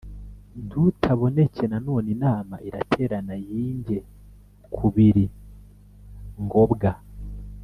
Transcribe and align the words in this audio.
Ntutaboneke 0.65 1.63
na 1.71 1.77
none 1.87 2.07
inama 2.15 2.55
iraterana 2.67 3.35
yinge 3.47 3.97
kubiri 4.75 5.25
ngobwa 6.43 6.91